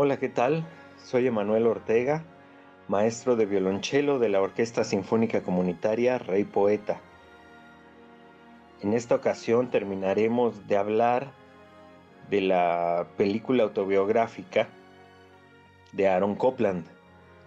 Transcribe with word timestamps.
Hola, 0.00 0.16
¿qué 0.20 0.28
tal? 0.28 0.64
Soy 1.04 1.26
Emanuel 1.26 1.66
Ortega, 1.66 2.22
maestro 2.86 3.34
de 3.34 3.46
violonchelo 3.46 4.20
de 4.20 4.28
la 4.28 4.40
Orquesta 4.40 4.84
Sinfónica 4.84 5.42
Comunitaria 5.42 6.18
Rey 6.18 6.44
Poeta. 6.44 7.00
En 8.80 8.94
esta 8.94 9.16
ocasión 9.16 9.72
terminaremos 9.72 10.68
de 10.68 10.76
hablar 10.76 11.32
de 12.30 12.42
la 12.42 13.08
película 13.16 13.64
autobiográfica 13.64 14.68
de 15.90 16.06
Aaron 16.06 16.36
Copland 16.36 16.86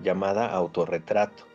llamada 0.01 0.51
Autorretrato. 0.51 1.45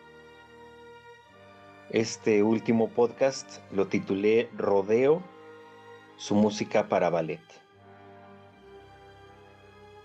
Este 1.90 2.42
último 2.42 2.88
podcast 2.88 3.58
lo 3.70 3.88
titulé 3.88 4.48
Rodeo, 4.56 5.22
su 6.16 6.34
música 6.34 6.88
para 6.88 7.10
ballet. 7.10 7.65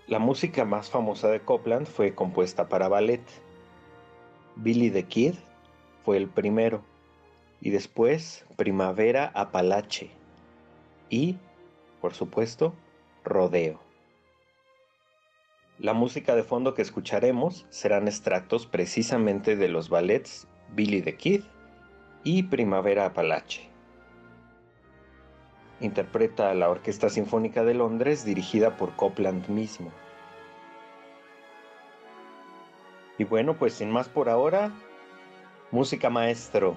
La 0.08 0.18
música 0.18 0.64
más 0.64 0.90
famosa 0.90 1.28
de 1.30 1.40
Copland 1.40 1.86
fue 1.86 2.14
compuesta 2.14 2.68
para 2.68 2.88
ballet. 2.88 3.22
Billy 4.56 4.90
the 4.90 5.04
Kid 5.04 5.34
fue 6.04 6.16
el 6.16 6.28
primero 6.28 6.82
y 7.60 7.70
después 7.70 8.44
Primavera 8.56 9.30
Apalache 9.32 10.10
y, 11.08 11.36
por 12.00 12.14
supuesto, 12.14 12.74
Rodeo. 13.24 13.80
La 15.78 15.92
música 15.94 16.34
de 16.34 16.42
fondo 16.42 16.74
que 16.74 16.82
escucharemos 16.82 17.64
serán 17.70 18.08
extractos 18.08 18.66
precisamente 18.66 19.54
de 19.54 19.68
los 19.68 19.88
ballets 19.88 20.48
Billy 20.74 21.00
the 21.00 21.16
Kid 21.16 21.42
y 22.24 22.42
Primavera 22.44 23.06
Apalache. 23.06 23.71
Interpreta 25.82 26.54
la 26.54 26.70
Orquesta 26.70 27.10
Sinfónica 27.10 27.64
de 27.64 27.74
Londres 27.74 28.24
dirigida 28.24 28.76
por 28.76 28.94
Copland 28.94 29.48
mismo. 29.48 29.90
Y 33.18 33.24
bueno, 33.24 33.58
pues 33.58 33.74
sin 33.74 33.90
más 33.90 34.08
por 34.08 34.28
ahora, 34.28 34.72
música 35.72 36.08
maestro. 36.08 36.76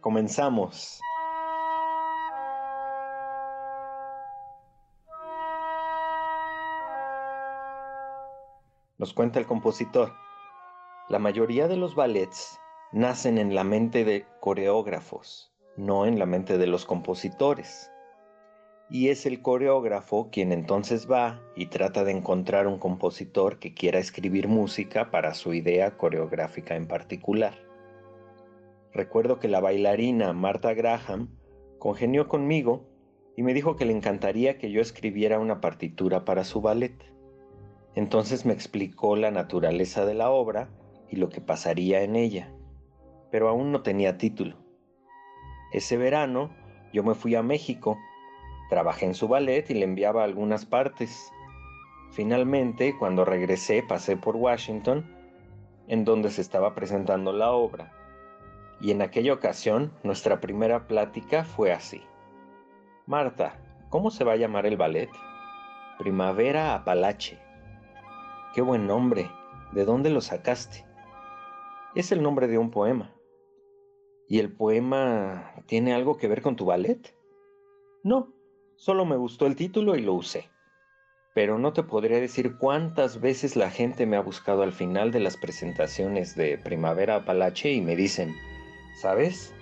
Comenzamos. 0.00 0.98
Nos 8.98 9.12
cuenta 9.12 9.38
el 9.38 9.46
compositor, 9.46 10.12
la 11.08 11.18
mayoría 11.18 11.68
de 11.68 11.76
los 11.76 11.94
ballets 11.94 12.58
nacen 12.92 13.36
en 13.36 13.54
la 13.54 13.64
mente 13.64 14.04
de 14.04 14.26
coreógrafos, 14.40 15.52
no 15.76 16.06
en 16.06 16.18
la 16.18 16.24
mente 16.24 16.56
de 16.56 16.66
los 16.66 16.86
compositores. 16.86 17.91
Y 18.94 19.08
es 19.08 19.24
el 19.24 19.40
coreógrafo 19.40 20.28
quien 20.30 20.52
entonces 20.52 21.10
va 21.10 21.40
y 21.56 21.66
trata 21.66 22.04
de 22.04 22.12
encontrar 22.12 22.66
un 22.66 22.78
compositor 22.78 23.58
que 23.58 23.72
quiera 23.72 23.98
escribir 23.98 24.48
música 24.48 25.10
para 25.10 25.32
su 25.32 25.54
idea 25.54 25.96
coreográfica 25.96 26.76
en 26.76 26.86
particular. 26.86 27.54
Recuerdo 28.92 29.38
que 29.38 29.48
la 29.48 29.60
bailarina 29.60 30.34
Martha 30.34 30.74
Graham 30.74 31.30
congenió 31.78 32.28
conmigo 32.28 32.84
y 33.34 33.42
me 33.42 33.54
dijo 33.54 33.76
que 33.76 33.86
le 33.86 33.94
encantaría 33.94 34.58
que 34.58 34.70
yo 34.70 34.82
escribiera 34.82 35.38
una 35.38 35.62
partitura 35.62 36.26
para 36.26 36.44
su 36.44 36.60
ballet. 36.60 36.92
Entonces 37.94 38.44
me 38.44 38.52
explicó 38.52 39.16
la 39.16 39.30
naturaleza 39.30 40.04
de 40.04 40.12
la 40.12 40.28
obra 40.28 40.68
y 41.08 41.16
lo 41.16 41.30
que 41.30 41.40
pasaría 41.40 42.02
en 42.02 42.14
ella, 42.14 42.52
pero 43.30 43.48
aún 43.48 43.72
no 43.72 43.80
tenía 43.82 44.18
título. 44.18 44.58
Ese 45.72 45.96
verano 45.96 46.50
yo 46.92 47.02
me 47.02 47.14
fui 47.14 47.34
a 47.34 47.42
México, 47.42 47.96
trabajé 48.72 49.04
en 49.04 49.14
su 49.14 49.28
ballet 49.28 49.68
y 49.68 49.74
le 49.74 49.84
enviaba 49.84 50.24
algunas 50.24 50.64
partes. 50.64 51.30
Finalmente, 52.10 52.96
cuando 52.98 53.22
regresé, 53.22 53.82
pasé 53.82 54.16
por 54.16 54.34
Washington, 54.34 55.04
en 55.88 56.06
donde 56.06 56.30
se 56.30 56.40
estaba 56.40 56.74
presentando 56.74 57.34
la 57.34 57.52
obra. 57.52 57.92
Y 58.80 58.90
en 58.90 59.02
aquella 59.02 59.34
ocasión, 59.34 59.92
nuestra 60.02 60.40
primera 60.40 60.86
plática 60.86 61.44
fue 61.44 61.70
así. 61.70 62.00
Marta, 63.04 63.60
¿cómo 63.90 64.10
se 64.10 64.24
va 64.24 64.32
a 64.32 64.36
llamar 64.36 64.64
el 64.64 64.78
ballet? 64.78 65.10
Primavera 65.98 66.74
Apalache. 66.74 67.38
Qué 68.54 68.62
buen 68.62 68.86
nombre. 68.86 69.30
¿De 69.72 69.84
dónde 69.84 70.08
lo 70.08 70.22
sacaste? 70.22 70.86
Es 71.94 72.10
el 72.10 72.22
nombre 72.22 72.48
de 72.48 72.56
un 72.56 72.70
poema. 72.70 73.12
¿Y 74.28 74.38
el 74.38 74.50
poema 74.50 75.56
tiene 75.66 75.92
algo 75.92 76.16
que 76.16 76.26
ver 76.26 76.40
con 76.40 76.56
tu 76.56 76.64
ballet? 76.64 77.14
No, 78.02 78.32
solo 78.82 79.04
me 79.04 79.16
gustó 79.16 79.46
el 79.46 79.54
título 79.54 79.94
y 79.94 80.02
lo 80.02 80.14
usé. 80.14 80.50
Pero 81.34 81.56
no 81.56 81.72
te 81.72 81.84
podría 81.84 82.18
decir 82.18 82.56
cuántas 82.56 83.20
veces 83.20 83.54
la 83.54 83.70
gente 83.70 84.06
me 84.06 84.16
ha 84.16 84.20
buscado 84.20 84.64
al 84.64 84.72
final 84.72 85.12
de 85.12 85.20
las 85.20 85.36
presentaciones 85.36 86.34
de 86.34 86.58
Primavera 86.58 87.14
Apalache 87.14 87.70
y 87.70 87.80
me 87.80 87.94
dicen, 87.94 88.34
¿sabes? 89.00 89.54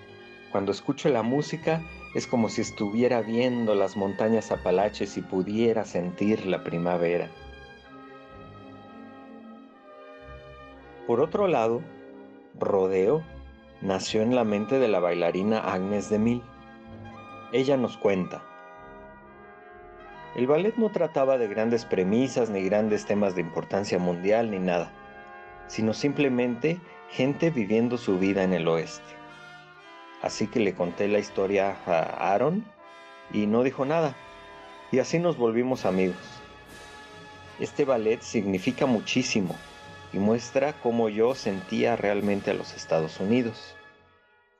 Cuando 0.52 0.72
escucho 0.72 1.10
la 1.10 1.22
música 1.22 1.82
es 2.14 2.26
como 2.26 2.48
si 2.48 2.62
estuviera 2.62 3.20
viendo 3.20 3.74
las 3.74 3.94
montañas 3.94 4.50
Apalaches 4.52 5.18
y 5.18 5.20
pudiera 5.20 5.84
sentir 5.84 6.46
la 6.46 6.64
primavera. 6.64 7.30
Por 11.06 11.20
otro 11.20 11.46
lado, 11.46 11.82
Rodeo 12.58 13.22
nació 13.82 14.22
en 14.22 14.34
la 14.34 14.44
mente 14.44 14.78
de 14.78 14.88
la 14.88 14.98
bailarina 14.98 15.58
Agnes 15.58 16.08
de 16.08 16.18
Mille. 16.18 16.42
Ella 17.52 17.76
nos 17.76 17.98
cuenta. 17.98 18.49
El 20.36 20.46
ballet 20.46 20.76
no 20.76 20.90
trataba 20.90 21.38
de 21.38 21.48
grandes 21.48 21.84
premisas 21.84 22.50
ni 22.50 22.62
grandes 22.62 23.04
temas 23.04 23.34
de 23.34 23.40
importancia 23.40 23.98
mundial 23.98 24.50
ni 24.50 24.60
nada, 24.60 24.92
sino 25.66 25.92
simplemente 25.92 26.78
gente 27.10 27.50
viviendo 27.50 27.98
su 27.98 28.18
vida 28.18 28.44
en 28.44 28.52
el 28.52 28.68
oeste. 28.68 29.02
Así 30.22 30.46
que 30.46 30.60
le 30.60 30.74
conté 30.74 31.08
la 31.08 31.18
historia 31.18 31.76
a 31.84 32.32
Aaron 32.32 32.64
y 33.32 33.46
no 33.46 33.64
dijo 33.64 33.84
nada, 33.84 34.14
y 34.92 35.00
así 35.00 35.18
nos 35.18 35.36
volvimos 35.36 35.84
amigos. 35.84 36.40
Este 37.58 37.84
ballet 37.84 38.20
significa 38.22 38.86
muchísimo 38.86 39.56
y 40.12 40.18
muestra 40.18 40.74
cómo 40.74 41.08
yo 41.08 41.34
sentía 41.34 41.96
realmente 41.96 42.52
a 42.52 42.54
los 42.54 42.74
Estados 42.74 43.18
Unidos. 43.18 43.74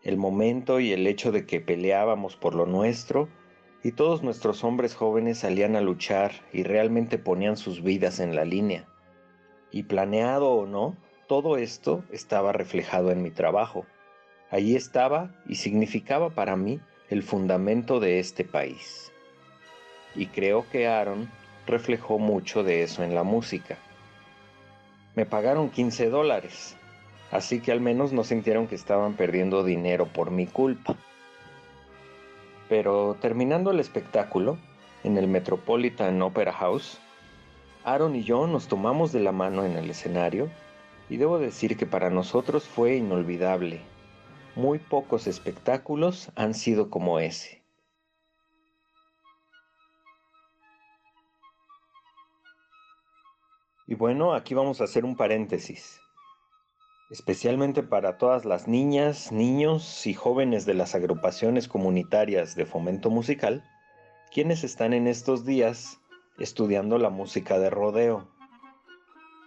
El 0.03 0.16
momento 0.16 0.80
y 0.80 0.92
el 0.92 1.06
hecho 1.06 1.30
de 1.30 1.47
que 1.47 1.60
peleábamos 1.60 2.36
por 2.36 2.54
lo 2.54 2.66
nuestro 2.66 3.28
y 3.82 3.92
todos 3.92 4.22
nuestros 4.22 4.62
hombres 4.64 4.94
jóvenes 4.94 5.38
salían 5.38 5.76
a 5.76 5.80
luchar 5.80 6.32
y 6.52 6.62
realmente 6.62 7.18
ponían 7.18 7.56
sus 7.56 7.82
vidas 7.82 8.20
en 8.20 8.36
la 8.36 8.44
línea. 8.44 8.86
Y 9.70 9.84
planeado 9.84 10.50
o 10.50 10.66
no, 10.66 10.96
todo 11.26 11.56
esto 11.56 12.04
estaba 12.10 12.52
reflejado 12.52 13.10
en 13.10 13.22
mi 13.22 13.30
trabajo. 13.30 13.86
Allí 14.50 14.76
estaba 14.76 15.30
y 15.46 15.54
significaba 15.54 16.30
para 16.30 16.56
mí 16.56 16.80
el 17.08 17.22
fundamento 17.22 18.00
de 18.00 18.18
este 18.18 18.44
país. 18.44 19.12
Y 20.14 20.26
creo 20.26 20.66
que 20.70 20.88
Aaron 20.88 21.30
reflejó 21.66 22.18
mucho 22.18 22.64
de 22.64 22.82
eso 22.82 23.02
en 23.02 23.14
la 23.14 23.22
música. 23.22 23.78
Me 25.14 25.24
pagaron 25.24 25.70
15 25.70 26.10
dólares, 26.10 26.76
así 27.30 27.60
que 27.60 27.72
al 27.72 27.80
menos 27.80 28.12
no 28.12 28.24
sintieron 28.24 28.66
que 28.66 28.74
estaban 28.74 29.14
perdiendo 29.14 29.64
dinero 29.64 30.06
por 30.06 30.30
mi 30.30 30.47
culpa. 30.47 30.97
Pero 32.70 33.16
terminando 33.20 33.72
el 33.72 33.81
espectáculo, 33.81 34.56
en 35.03 35.19
el 35.19 35.26
Metropolitan 35.26 36.22
Opera 36.22 36.53
House, 36.53 37.00
Aaron 37.83 38.15
y 38.15 38.22
yo 38.22 38.47
nos 38.47 38.68
tomamos 38.68 39.10
de 39.10 39.18
la 39.18 39.33
mano 39.33 39.65
en 39.65 39.77
el 39.77 39.91
escenario 39.91 40.48
y 41.09 41.16
debo 41.16 41.41
decir 41.41 41.77
que 41.77 41.84
para 41.84 42.10
nosotros 42.10 42.68
fue 42.68 42.94
inolvidable. 42.94 43.80
Muy 44.54 44.78
pocos 44.78 45.27
espectáculos 45.27 46.30
han 46.36 46.54
sido 46.54 46.91
como 46.91 47.18
ese. 47.18 47.60
Y 53.89 53.97
bueno, 53.97 54.33
aquí 54.33 54.54
vamos 54.54 54.80
a 54.80 54.84
hacer 54.84 55.04
un 55.04 55.16
paréntesis, 55.16 56.00
especialmente 57.10 57.83
para 57.83 58.18
todas 58.18 58.45
las 58.45 58.68
niñas, 58.68 59.33
niños 59.33 60.07
y 60.07 60.15
jóvenes 60.15 60.65
de 60.65 60.74
las 60.74 60.95
agrupaciones 60.95 61.66
comunitarias 61.66 62.54
de 62.54 62.66
fomento 62.66 63.10
musical, 63.10 63.65
quienes 64.33 64.62
están 64.62 64.92
en 64.92 65.09
estos 65.09 65.45
días 65.45 66.01
estudiando 66.39 66.98
la 66.98 67.10
música 67.10 67.59
de 67.59 67.68
rodeo. 67.68 68.28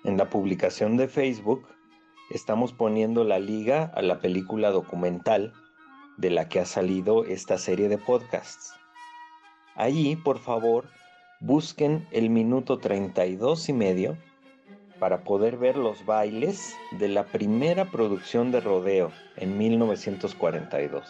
En 0.03 0.17
la 0.17 0.29
publicación 0.29 0.97
de 0.97 1.07
Facebook 1.07 1.65
estamos 2.29 2.73
poniendo 2.73 3.23
la 3.23 3.39
liga 3.39 3.91
a 3.95 4.01
la 4.01 4.19
película 4.19 4.69
documental 4.71 5.53
de 6.17 6.29
la 6.31 6.49
que 6.49 6.59
ha 6.59 6.65
salido 6.65 7.23
esta 7.23 7.57
serie 7.57 7.87
de 7.87 7.97
podcasts. 7.97 8.73
Allí, 9.75 10.17
por 10.17 10.37
favor, 10.37 10.89
busquen 11.39 12.07
el 12.11 12.29
minuto 12.29 12.77
32 12.77 13.69
y 13.69 13.73
medio 13.73 14.17
para 15.03 15.25
poder 15.25 15.57
ver 15.57 15.75
los 15.75 16.05
bailes 16.05 16.77
de 16.91 17.09
la 17.09 17.25
primera 17.25 17.91
producción 17.91 18.53
de 18.53 18.61
rodeo 18.61 19.11
en 19.35 19.57
1942. 19.57 21.05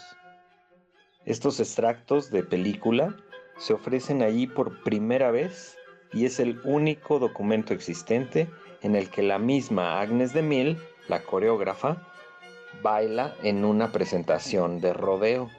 Estos 1.26 1.60
extractos 1.60 2.32
de 2.32 2.42
película 2.42 3.16
se 3.60 3.74
ofrecen 3.74 4.24
allí 4.24 4.48
por 4.48 4.82
primera 4.82 5.30
vez 5.30 5.78
y 6.12 6.26
es 6.26 6.40
el 6.40 6.60
único 6.64 7.20
documento 7.20 7.72
existente 7.72 8.50
en 8.82 8.96
el 8.96 9.12
que 9.12 9.22
la 9.22 9.38
misma 9.38 10.02
Agnes 10.02 10.34
de 10.34 10.42
Mille, 10.42 10.78
la 11.08 11.22
coreógrafa, 11.22 12.02
baila 12.82 13.36
en 13.44 13.64
una 13.64 13.92
presentación 13.92 14.82
de 14.82 14.94
rodeo. 14.94 15.52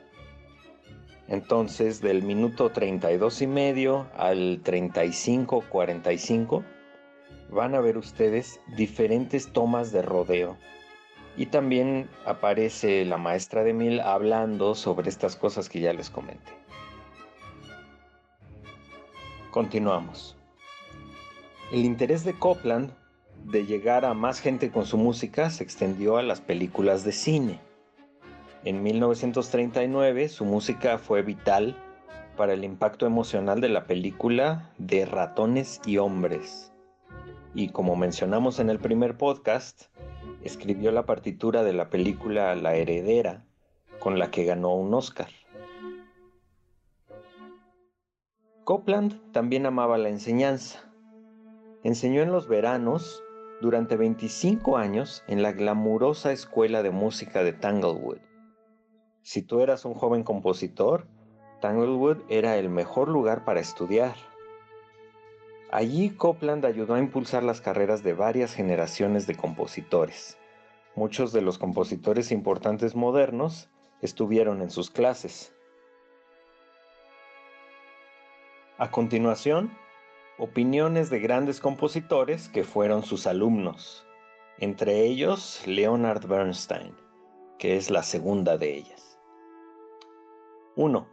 Entonces, 1.29 2.01
del 2.01 2.25
minuto 2.25 2.71
32 2.71 3.43
y 3.43 3.47
medio 3.47 4.09
al 4.17 4.61
35-45, 4.65 6.65
van 7.55 7.75
a 7.75 7.81
ver 7.81 7.97
ustedes 7.97 8.61
diferentes 8.77 9.53
tomas 9.53 9.93
de 9.93 10.03
rodeo. 10.03 10.57
Y 11.37 11.47
también 11.47 12.09
aparece 12.27 13.05
la 13.05 13.17
maestra 13.17 13.65
de 13.65 13.73
Mil 13.73 14.01
hablando 14.01 14.75
sobre 14.75 15.09
estas 15.09 15.37
cosas 15.37 15.69
que 15.69 15.81
ya 15.81 15.93
les 15.93 16.11
comenté. 16.11 16.53
Continuamos. 19.51 20.37
El 21.73 21.85
interés 21.85 22.25
de 22.25 22.35
Copland 22.35 22.93
de 23.45 23.67
llegar 23.67 24.05
a 24.05 24.15
más 24.15 24.41
gente 24.41 24.71
con 24.71 24.87
su 24.87 24.97
música 24.97 25.51
se 25.51 25.65
extendió 25.65 26.17
a 26.17 26.23
las 26.23 26.41
películas 26.41 27.05
de 27.05 27.13
cine. 27.13 27.61
En 28.65 28.83
1939 28.83 30.29
su 30.29 30.45
música 30.45 30.99
fue 30.99 31.23
vital 31.23 31.77
para 32.37 32.55
el 32.55 32.65
impacto 32.65 33.07
emocional 33.07 33.61
de 33.61 33.69
la 33.69 33.87
película 33.87 34.73
de 34.79 35.05
Ratones 35.07 35.81
y 35.85 35.99
Hombres. 35.99 36.74
Y 37.55 37.69
como 37.69 37.95
mencionamos 37.95 38.59
en 38.59 38.69
el 38.69 38.81
primer 38.81 39.17
podcast, 39.17 39.85
escribió 40.43 40.91
la 40.91 41.07
partitura 41.07 41.63
de 41.63 41.73
la 41.73 41.89
película 41.89 42.55
La 42.57 42.75
Heredera, 42.75 43.45
con 44.01 44.19
la 44.19 44.31
que 44.33 44.45
ganó 44.45 44.75
un 44.75 44.93
Oscar. 44.93 45.29
Copland 48.65 49.31
también 49.31 49.67
amaba 49.67 49.99
la 49.99 50.09
enseñanza. 50.09 50.91
Enseñó 51.85 52.23
en 52.23 52.33
los 52.33 52.49
veranos 52.49 53.23
durante 53.61 53.97
25 53.97 54.77
años 54.77 55.23
en 55.29 55.43
la 55.43 55.53
glamurosa 55.53 56.33
escuela 56.33 56.83
de 56.83 56.91
música 56.91 57.45
de 57.45 57.53
Tanglewood. 57.53 58.19
Si 59.23 59.43
tú 59.43 59.61
eras 59.61 59.85
un 59.85 59.95
joven 59.95 60.25
compositor, 60.25 61.07
Tanglewood 61.61 62.19
era 62.29 62.57
el 62.57 62.69
mejor 62.69 63.09
lugar 63.09 63.45
para 63.45 63.61
estudiar. 63.61 64.17
Allí 65.75 66.11
Copland 66.11 66.65
ayudó 66.67 66.95
a 66.95 67.01
impulsar 67.01 67.43
las 67.43 67.61
carreras 67.61 68.05
de 68.05 68.13
varias 68.13 68.55
generaciones 68.55 69.27
de 69.27 69.35
compositores. 69.35 70.39
Muchos 70.95 71.33
de 71.33 71.41
los 71.41 71.59
compositores 71.59 72.31
importantes 72.31 72.95
modernos 72.95 73.69
estuvieron 74.01 74.63
en 74.63 74.71
sus 74.71 74.89
clases. 74.89 75.53
A 78.79 78.93
continuación, 78.93 79.77
opiniones 80.39 81.11
de 81.11 81.19
grandes 81.19 81.59
compositores 81.59 82.49
que 82.49 82.63
fueron 82.63 83.03
sus 83.03 83.27
alumnos, 83.27 84.07
entre 84.61 85.01
ellos 85.01 85.61
Leonard 85.67 86.29
Bernstein, 86.29 86.95
que 87.59 87.77
es 87.77 87.91
la 87.91 88.05
segunda 88.05 88.59
de 88.59 88.77
ellas. 88.77 89.19
1. 90.77 91.09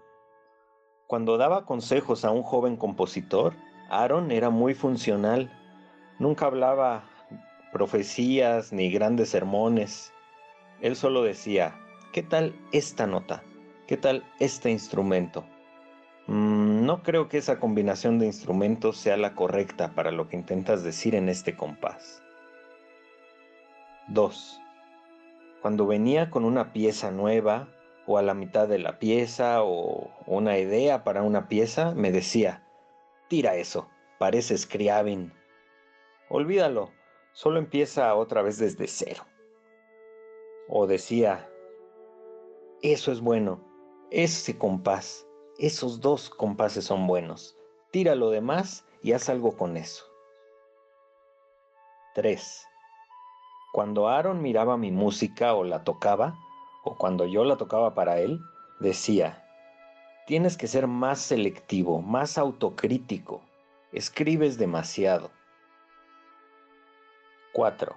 Cuando 1.07 1.39
daba 1.39 1.65
consejos 1.65 2.23
a 2.23 2.29
un 2.29 2.43
joven 2.43 2.77
compositor, 2.77 3.55
Aaron 3.91 4.31
era 4.31 4.49
muy 4.49 4.73
funcional. 4.73 5.51
Nunca 6.17 6.45
hablaba 6.45 7.03
profecías 7.73 8.71
ni 8.71 8.89
grandes 8.89 9.29
sermones. 9.29 10.13
Él 10.79 10.95
solo 10.95 11.23
decía, 11.23 11.75
¿qué 12.13 12.23
tal 12.23 12.55
esta 12.71 13.05
nota? 13.05 13.43
¿Qué 13.87 13.97
tal 13.97 14.23
este 14.39 14.71
instrumento? 14.71 15.43
Mm, 16.27 16.85
no 16.85 17.03
creo 17.03 17.27
que 17.27 17.37
esa 17.37 17.59
combinación 17.59 18.17
de 18.17 18.27
instrumentos 18.27 18.95
sea 18.95 19.17
la 19.17 19.35
correcta 19.35 19.93
para 19.93 20.11
lo 20.11 20.29
que 20.29 20.37
intentas 20.37 20.83
decir 20.83 21.13
en 21.13 21.27
este 21.27 21.57
compás. 21.57 22.23
2. 24.07 24.61
Cuando 25.61 25.85
venía 25.85 26.29
con 26.29 26.45
una 26.45 26.71
pieza 26.71 27.11
nueva 27.11 27.67
o 28.07 28.17
a 28.17 28.21
la 28.21 28.35
mitad 28.35 28.69
de 28.69 28.79
la 28.79 28.99
pieza 28.99 29.63
o 29.63 30.09
una 30.27 30.57
idea 30.57 31.03
para 31.03 31.23
una 31.23 31.49
pieza, 31.49 31.93
me 31.93 32.11
decía, 32.11 32.63
tira 33.31 33.55
eso, 33.55 33.87
parece 34.19 34.57
Scriabin. 34.57 35.31
Olvídalo, 36.27 36.91
solo 37.31 37.59
empieza 37.59 38.13
otra 38.13 38.41
vez 38.41 38.57
desde 38.57 38.89
cero. 38.89 39.23
O 40.67 40.85
decía, 40.85 41.49
eso 42.81 43.09
es 43.09 43.21
bueno, 43.21 43.65
ese 44.09 44.57
compás 44.57 45.25
esos 45.59 46.01
dos 46.01 46.29
compases 46.29 46.83
son 46.83 47.07
buenos. 47.07 47.55
Tira 47.91 48.15
lo 48.15 48.31
demás 48.31 48.85
y 49.01 49.13
haz 49.13 49.29
algo 49.29 49.55
con 49.55 49.77
eso. 49.77 50.03
3. 52.15 52.67
Cuando 53.71 54.09
Aaron 54.09 54.41
miraba 54.41 54.75
mi 54.75 54.91
música 54.91 55.53
o 55.53 55.63
la 55.63 55.85
tocaba, 55.85 56.35
o 56.83 56.97
cuando 56.97 57.25
yo 57.27 57.45
la 57.45 57.55
tocaba 57.55 57.93
para 57.93 58.19
él, 58.19 58.41
decía, 58.81 59.41
tienes 60.31 60.55
que 60.55 60.67
ser 60.67 60.87
más 60.87 61.19
selectivo, 61.19 62.01
más 62.01 62.37
autocrítico, 62.37 63.41
escribes 63.91 64.57
demasiado. 64.57 65.29
4. 67.51 67.93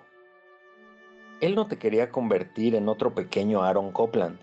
Él 1.41 1.55
no 1.55 1.69
te 1.69 1.79
quería 1.79 2.11
convertir 2.11 2.75
en 2.75 2.89
otro 2.89 3.15
pequeño 3.15 3.63
Aaron 3.63 3.93
Copland. 3.93 4.41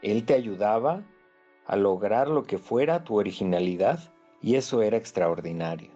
Él 0.00 0.24
te 0.24 0.32
ayudaba 0.32 1.02
a 1.66 1.76
lograr 1.76 2.28
lo 2.28 2.44
que 2.44 2.56
fuera 2.56 3.04
tu 3.04 3.18
originalidad 3.18 4.10
y 4.40 4.54
eso 4.54 4.80
era 4.80 4.96
extraordinario. 4.96 5.90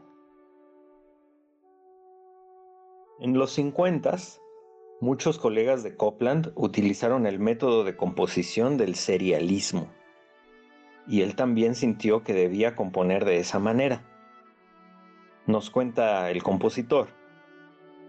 En 3.20 3.38
los 3.38 3.52
50, 3.52 4.19
muchos 5.00 5.38
colegas 5.38 5.82
de 5.82 5.96
Copland 5.96 6.52
utilizaron 6.56 7.26
el 7.26 7.38
método 7.38 7.85
de 7.85 7.96
composición 7.96 8.76
del 8.76 8.96
serialismo 8.96 9.88
y 11.06 11.22
él 11.22 11.37
también 11.37 11.75
sintió 11.75 12.22
que 12.22 12.32
debía 12.32 12.76
componer 12.76 13.25
de 13.25 13.38
esa 13.38 13.58
manera. 13.58 14.02
Nos 15.46 15.70
cuenta 15.70 16.31
el 16.31 16.43
compositor. 16.43 17.09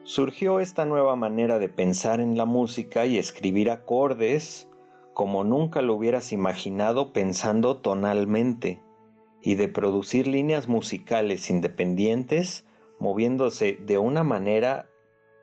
Surgió 0.03 0.59
esta 0.59 0.85
nueva 0.85 1.15
manera 1.15 1.59
de 1.59 1.69
pensar 1.69 2.19
en 2.19 2.37
la 2.37 2.45
música 2.45 3.05
y 3.05 3.17
escribir 3.17 3.71
acordes 3.71 4.67
como 5.13 5.43
nunca 5.43 5.81
lo 5.81 5.95
hubieras 5.95 6.31
imaginado 6.33 7.13
pensando 7.13 7.77
tonalmente, 7.77 8.81
y 9.41 9.55
de 9.55 9.67
producir 9.67 10.27
líneas 10.27 10.67
musicales 10.67 11.49
independientes 11.49 12.65
moviéndose 12.99 13.77
de 13.85 13.97
una 13.97 14.23
manera 14.23 14.89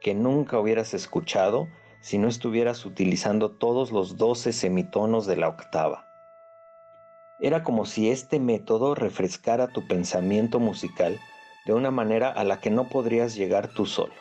que 0.00 0.14
nunca 0.14 0.58
hubieras 0.58 0.94
escuchado 0.94 1.68
si 2.00 2.16
no 2.16 2.28
estuvieras 2.28 2.86
utilizando 2.86 3.50
todos 3.50 3.92
los 3.92 4.16
doce 4.16 4.52
semitonos 4.52 5.26
de 5.26 5.36
la 5.36 5.48
octava. 5.48 6.09
Era 7.40 7.62
como 7.62 7.86
si 7.86 8.10
este 8.10 8.38
método 8.38 8.94
refrescara 8.94 9.68
tu 9.68 9.86
pensamiento 9.86 10.60
musical 10.60 11.18
de 11.66 11.74
una 11.74 11.90
manera 11.90 12.30
a 12.30 12.44
la 12.44 12.60
que 12.60 12.70
no 12.70 12.88
podrías 12.88 13.34
llegar 13.34 13.68
tú 13.68 13.86
solo 13.86 14.12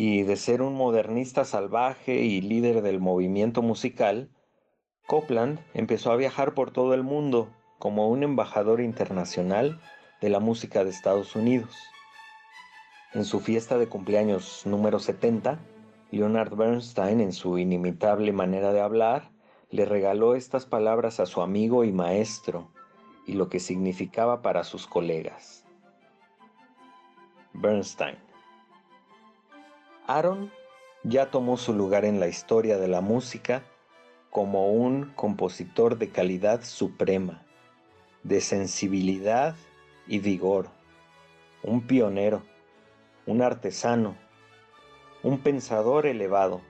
y 0.00 0.22
de 0.22 0.36
ser 0.36 0.62
un 0.62 0.74
modernista 0.74 1.44
salvaje 1.44 2.22
y 2.22 2.40
líder 2.40 2.82
del 2.82 3.00
movimiento 3.00 3.62
musical, 3.62 4.30
Copland 5.08 5.58
empezó 5.74 6.12
a 6.12 6.16
viajar 6.16 6.54
por 6.54 6.70
todo 6.70 6.94
el 6.94 7.02
mundo 7.02 7.48
como 7.80 8.08
un 8.08 8.22
embajador 8.22 8.80
internacional 8.80 9.80
de 10.20 10.28
la 10.28 10.38
música 10.38 10.84
de 10.84 10.90
Estados 10.90 11.34
Unidos. 11.34 11.74
En 13.12 13.24
su 13.24 13.40
fiesta 13.40 13.76
de 13.76 13.88
cumpleaños 13.88 14.62
número 14.66 15.00
70, 15.00 15.58
Leonard 16.12 16.54
Bernstein, 16.54 17.20
en 17.20 17.32
su 17.32 17.58
inimitable 17.58 18.32
manera 18.32 18.72
de 18.72 18.80
hablar, 18.80 19.32
le 19.70 19.84
regaló 19.84 20.34
estas 20.34 20.66
palabras 20.66 21.20
a 21.20 21.26
su 21.26 21.42
amigo 21.42 21.84
y 21.84 21.92
maestro 21.92 22.68
y 23.26 23.34
lo 23.34 23.48
que 23.48 23.60
significaba 23.60 24.40
para 24.40 24.64
sus 24.64 24.86
colegas. 24.86 25.64
Bernstein 27.52 28.16
Aaron 30.06 30.50
ya 31.04 31.30
tomó 31.30 31.58
su 31.58 31.74
lugar 31.74 32.04
en 32.04 32.18
la 32.18 32.28
historia 32.28 32.78
de 32.78 32.88
la 32.88 33.02
música 33.02 33.62
como 34.30 34.72
un 34.72 35.12
compositor 35.14 35.98
de 35.98 36.08
calidad 36.08 36.62
suprema, 36.62 37.42
de 38.22 38.40
sensibilidad 38.40 39.54
y 40.06 40.18
vigor, 40.20 40.68
un 41.62 41.86
pionero, 41.86 42.42
un 43.26 43.42
artesano, 43.42 44.16
un 45.22 45.38
pensador 45.40 46.06
elevado, 46.06 46.62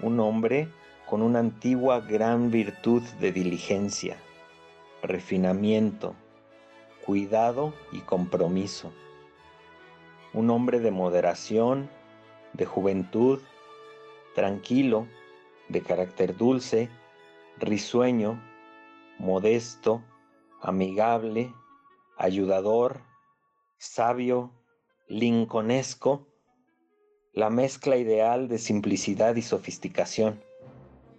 un 0.00 0.20
hombre 0.20 0.68
con 1.08 1.22
una 1.22 1.38
antigua 1.38 2.00
gran 2.00 2.50
virtud 2.50 3.02
de 3.20 3.30
diligencia, 3.30 4.16
refinamiento, 5.02 6.14
cuidado 7.04 7.74
y 7.92 8.00
compromiso, 8.00 8.92
un 10.32 10.50
hombre 10.50 10.80
de 10.80 10.90
moderación 10.90 11.88
de 12.54 12.66
juventud, 12.66 13.40
tranquilo, 14.34 15.06
de 15.68 15.80
carácter 15.80 16.36
dulce, 16.36 16.90
risueño, 17.58 18.42
modesto, 19.18 20.02
amigable, 20.60 21.52
ayudador, 22.16 23.00
sabio, 23.78 24.50
linconesco, 25.06 26.26
la 27.32 27.50
mezcla 27.50 27.96
ideal 27.96 28.48
de 28.48 28.58
simplicidad 28.58 29.36
y 29.36 29.42
sofisticación, 29.42 30.42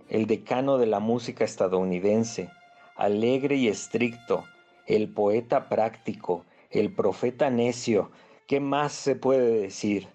el 0.09 0.27
decano 0.27 0.77
de 0.77 0.85
la 0.85 0.99
música 0.99 1.43
estadounidense, 1.43 2.49
alegre 2.95 3.55
y 3.55 3.67
estricto, 3.67 4.45
el 4.85 5.09
poeta 5.09 5.67
práctico, 5.67 6.45
el 6.71 6.93
profeta 6.93 7.49
necio, 7.49 8.11
¿qué 8.47 8.59
más 8.59 8.93
se 8.93 9.15
puede 9.15 9.61
decir? 9.61 10.07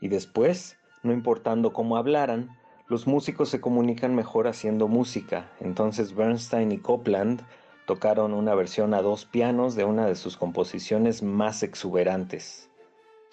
Y 0.00 0.08
después, 0.08 0.76
no 1.02 1.12
importando 1.12 1.72
cómo 1.72 1.96
hablaran, 1.96 2.58
los 2.88 3.06
músicos 3.06 3.48
se 3.48 3.60
comunican 3.60 4.14
mejor 4.14 4.46
haciendo 4.46 4.88
música, 4.88 5.50
entonces 5.60 6.14
Bernstein 6.14 6.72
y 6.72 6.78
Copland 6.78 7.40
tocaron 7.86 8.34
una 8.34 8.54
versión 8.54 8.92
a 8.92 9.00
dos 9.00 9.24
pianos 9.24 9.74
de 9.74 9.84
una 9.84 10.06
de 10.06 10.14
sus 10.14 10.36
composiciones 10.36 11.22
más 11.22 11.62
exuberantes, 11.62 12.68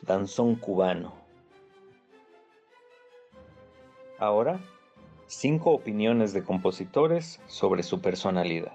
Danzón 0.04 0.56
cubano. 0.56 1.21
Ahora, 4.22 4.60
cinco 5.26 5.72
opiniones 5.72 6.32
de 6.32 6.44
compositores 6.44 7.42
sobre 7.48 7.82
su 7.82 8.02
personalidad. 8.02 8.74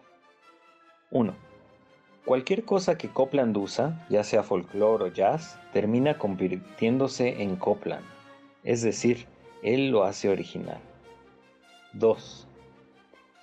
1. 1.12 1.32
Cualquier 2.24 2.64
cosa 2.64 2.98
que 2.98 3.10
Copland 3.10 3.56
usa, 3.56 4.04
ya 4.10 4.24
sea 4.24 4.42
folclore 4.42 5.04
o 5.04 5.06
jazz, 5.06 5.56
termina 5.72 6.18
convirtiéndose 6.18 7.44
en 7.44 7.54
Copland, 7.54 8.04
es 8.64 8.82
decir, 8.82 9.28
él 9.62 9.90
lo 9.90 10.02
hace 10.02 10.28
original. 10.28 10.80
2. 11.92 12.48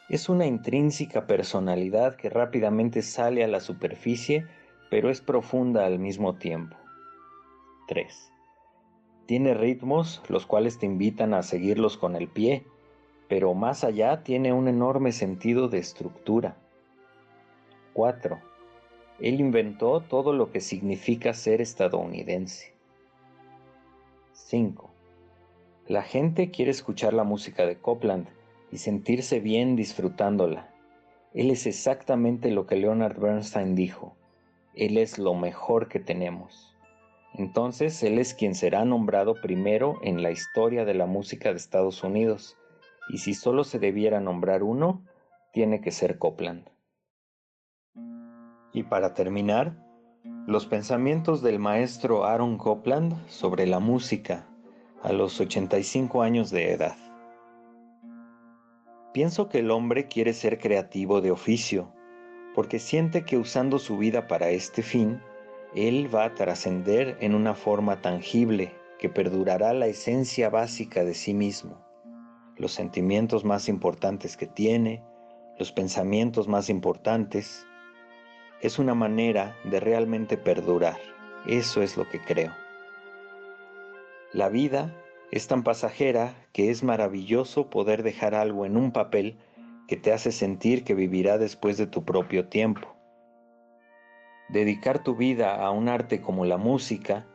Es 0.09 0.27
una 0.27 0.45
intrínseca 0.45 1.25
personalidad 1.25 2.17
que 2.17 2.29
rápidamente 2.29 3.01
sale 3.01 3.45
a 3.45 3.47
la 3.47 3.61
superficie, 3.61 4.45
pero 4.89 5.09
es 5.09 5.21
profunda 5.21 5.85
al 5.85 5.99
mismo 5.99 6.35
tiempo. 6.35 6.75
3. 7.87 8.32
Tiene 9.25 9.53
ritmos 9.53 10.21
los 10.27 10.45
cuales 10.45 10.79
te 10.79 10.85
invitan 10.85 11.33
a 11.33 11.43
seguirlos 11.43 11.97
con 11.97 12.15
el 12.15 12.27
pie, 12.27 12.65
pero 13.27 13.53
más 13.53 13.83
allá 13.83 14.23
tiene 14.23 14.53
un 14.53 14.67
enorme 14.67 15.11
sentido 15.11 15.69
de 15.69 15.79
estructura. 15.79 16.57
4. 17.93 18.39
Él 19.19 19.39
inventó 19.39 20.01
todo 20.01 20.33
lo 20.33 20.51
que 20.51 20.61
significa 20.61 21.33
ser 21.33 21.61
estadounidense. 21.61 22.73
5. 24.33 24.89
La 25.87 26.03
gente 26.03 26.51
quiere 26.51 26.71
escuchar 26.71 27.13
la 27.13 27.23
música 27.23 27.65
de 27.65 27.77
Copland, 27.77 28.27
y 28.73 28.79
sentirse 28.79 29.39
bien 29.39 29.75
disfrutándola. 29.75 30.67
Él 31.35 31.51
es 31.51 31.67
exactamente 31.67 32.49
lo 32.49 32.65
que 32.65 32.75
Leonard 32.75 33.19
Bernstein 33.19 33.75
dijo. 33.75 34.15
Él 34.73 34.97
es 34.97 35.19
lo 35.19 35.35
mejor 35.35 35.89
que 35.89 35.99
tenemos. 35.99 36.72
Entonces 37.35 38.01
Él 38.03 38.19
es 38.19 38.33
quien 38.33 38.53
será 38.53 38.85
nombrado 38.85 39.35
primero 39.41 39.99
en 40.03 40.21
la 40.21 40.31
historia 40.31 40.85
de 40.85 40.93
la 40.93 41.07
música 41.07 41.49
de 41.49 41.57
Estados 41.57 42.03
Unidos, 42.03 42.57
y 43.09 43.17
si 43.17 43.33
solo 43.33 43.63
se 43.63 43.79
debiera 43.79 44.19
nombrar 44.19 44.63
uno, 44.63 45.03
tiene 45.51 45.81
que 45.81 45.91
ser 45.91 46.17
Copland. 46.17 46.69
Y 48.71 48.83
para 48.83 49.13
terminar, 49.13 49.75
los 50.47 50.65
pensamientos 50.65 51.41
del 51.41 51.59
maestro 51.59 52.25
Aaron 52.25 52.57
Copland 52.57 53.15
sobre 53.27 53.65
la 53.67 53.79
música 53.79 54.47
a 55.01 55.11
los 55.11 55.39
85 55.39 56.21
años 56.21 56.49
de 56.49 56.71
edad. 56.71 56.95
Pienso 59.13 59.49
que 59.49 59.59
el 59.59 59.69
hombre 59.69 60.07
quiere 60.07 60.33
ser 60.33 60.59
creativo 60.59 61.21
de 61.21 61.31
oficio, 61.31 61.93
porque 62.55 62.79
siente 62.79 63.25
que 63.25 63.37
usando 63.37 63.79
su 63.79 63.97
vida 63.97 64.27
para 64.27 64.49
este 64.49 64.81
fin, 64.81 65.21
él 65.75 66.13
va 66.13 66.25
a 66.25 66.35
trascender 66.35 67.17
en 67.19 67.33
una 67.33 67.55
forma 67.55 68.01
tangible 68.01 68.71
que 68.99 69.09
perdurará 69.09 69.73
la 69.73 69.87
esencia 69.87 70.49
básica 70.49 71.03
de 71.03 71.15
sí 71.15 71.33
mismo, 71.33 71.83
los 72.57 72.71
sentimientos 72.71 73.43
más 73.43 73.67
importantes 73.67 74.37
que 74.37 74.45
tiene, 74.45 75.03
los 75.57 75.71
pensamientos 75.71 76.47
más 76.47 76.69
importantes. 76.69 77.65
Es 78.61 78.77
una 78.77 78.93
manera 78.93 79.57
de 79.63 79.79
realmente 79.79 80.37
perdurar, 80.37 80.99
eso 81.47 81.81
es 81.81 81.97
lo 81.97 82.07
que 82.07 82.21
creo. 82.21 82.53
La 84.31 84.49
vida 84.49 84.95
es 85.31 85.47
tan 85.47 85.63
pasajera 85.63 86.35
que 86.53 86.69
es 86.69 86.83
maravilloso 86.83 87.69
poder 87.71 88.03
dejar 88.03 88.35
algo 88.35 88.65
en 88.67 88.77
un 88.77 88.91
papel 88.91 89.37
que 89.87 89.97
te 89.97 90.13
hace 90.13 90.31
sentir 90.31 90.83
que 90.83 90.93
vivirá 90.93 91.39
después 91.39 91.77
de 91.77 91.87
tu 91.87 92.05
propio 92.05 92.47
tiempo. 92.47 92.92
Dedicar 94.49 95.03
tu 95.03 95.15
vida 95.15 95.55
a 95.55 95.71
un 95.71 95.89
arte 95.89 96.21
como 96.21 96.45
la 96.45 96.57
música, 96.57 97.25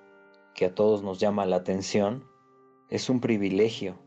que 0.55 0.67
a 0.67 0.75
todos 0.75 1.03
nos 1.03 1.19
llama 1.19 1.47
la 1.47 1.57
atención, 1.57 2.25
es 2.91 3.09
un 3.11 3.21
privilegio, 3.21 3.99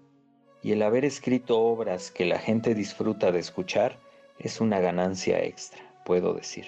y 0.62 0.72
el 0.72 0.82
haber 0.84 1.06
escrito 1.06 1.60
obras 1.60 2.12
que 2.12 2.26
la 2.26 2.40
gente 2.40 2.76
disfruta 2.76 3.32
de 3.32 3.40
escuchar 3.40 4.00
es 4.40 4.62
una 4.62 4.80
ganancia 4.80 5.44
extra, 5.44 5.82
puedo 6.06 6.34
decir. 6.34 6.66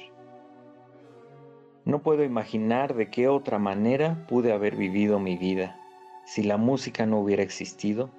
No 1.86 2.02
puedo 2.02 2.24
imaginar 2.24 2.96
de 2.96 3.10
qué 3.10 3.28
otra 3.28 3.60
manera 3.60 4.26
pude 4.28 4.54
haber 4.54 4.76
vivido 4.76 5.20
mi 5.20 5.38
vida 5.38 5.80
si 6.26 6.44
la 6.44 6.58
música 6.58 7.06
no 7.06 7.20
hubiera 7.20 7.44
existido, 7.44 8.10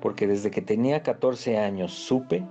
porque 0.00 0.26
desde 0.26 0.50
que 0.50 0.62
tenía 0.62 1.02
14 1.02 1.58
años 1.58 1.92
supe 1.92 2.42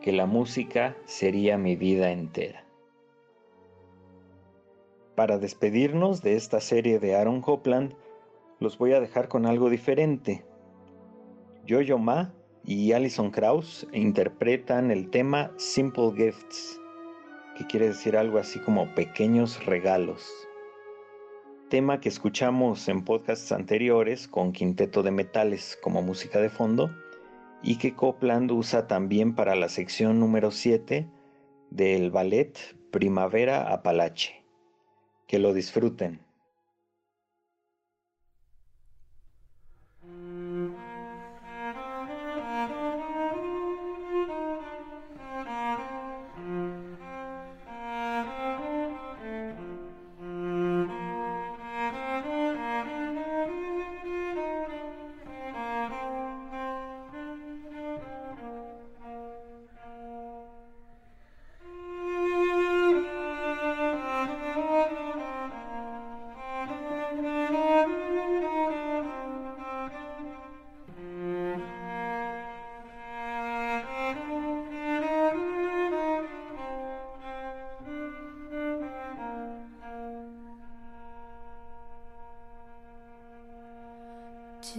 que 0.00 0.12
la 0.12 0.26
música 0.26 0.96
sería 1.04 1.58
mi 1.58 1.74
vida 1.74 2.12
entera. 2.12 2.67
Para 5.18 5.38
despedirnos 5.38 6.22
de 6.22 6.36
esta 6.36 6.60
serie 6.60 7.00
de 7.00 7.16
Aaron 7.16 7.40
Copland, 7.40 7.92
los 8.60 8.78
voy 8.78 8.92
a 8.92 9.00
dejar 9.00 9.26
con 9.26 9.46
algo 9.46 9.68
diferente. 9.68 10.44
Yo-Yo 11.66 11.98
Ma 11.98 12.32
y 12.64 12.92
Alison 12.92 13.32
Krauss 13.32 13.84
interpretan 13.92 14.92
el 14.92 15.10
tema 15.10 15.50
Simple 15.56 16.12
Gifts, 16.14 16.80
que 17.56 17.66
quiere 17.66 17.88
decir 17.88 18.16
algo 18.16 18.38
así 18.38 18.60
como 18.60 18.94
pequeños 18.94 19.66
regalos 19.66 20.30
tema 21.68 22.00
que 22.00 22.08
escuchamos 22.08 22.88
en 22.88 23.04
podcasts 23.04 23.50
anteriores 23.50 24.28
con 24.28 24.52
Quinteto 24.52 25.02
de 25.02 25.10
Metales 25.10 25.76
como 25.82 26.00
música 26.00 26.40
de 26.40 26.48
fondo 26.48 26.90
y 27.60 27.76
que 27.76 27.92
Copland 27.92 28.52
usa 28.52 28.86
también 28.86 29.34
para 29.34 29.56
la 29.56 29.68
sección 29.68 30.20
número 30.20 30.52
7 30.52 31.08
del 31.70 32.12
ballet 32.12 32.56
Primavera 32.92 33.72
Apalache. 33.72 34.37
Que 35.28 35.38
lo 35.38 35.52
disfruten. 35.54 36.27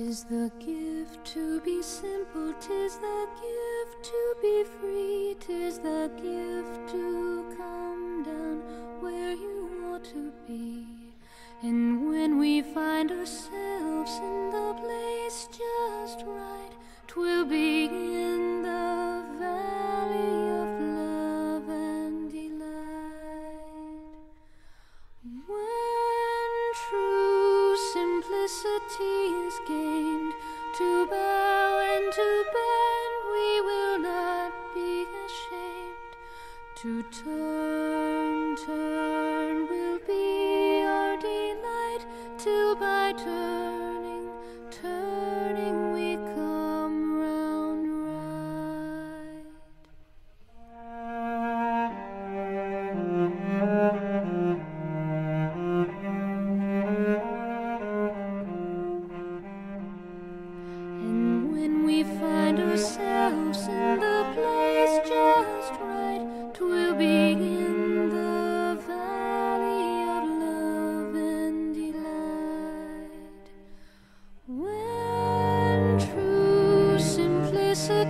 Tis 0.09 0.23
the 0.23 0.51
gift 0.57 1.23
to 1.33 1.61
be 1.61 1.83
simple, 1.83 2.51
tis 2.59 2.97
the 2.97 3.27
gift 3.45 4.03
to 4.05 4.35
be 4.41 4.63
free, 4.63 5.35
tis 5.39 5.77
the 5.77 6.09
gift 6.15 6.89
to 6.89 7.55
come 7.55 8.23
down 8.23 8.57
where 9.01 9.33
you 9.33 9.69
ought 9.85 10.03
to 10.05 10.33
be. 10.47 10.87
And 11.61 12.09
when 12.09 12.39
we 12.39 12.63
find 12.63 13.11
ourselves 13.11 14.17
in 14.17 14.49
the 14.49 14.73
place 14.81 15.47
just 15.51 16.25
right, 16.25 16.71
twill 17.05 17.45
be 17.45 17.87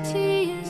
tears. 0.03 0.68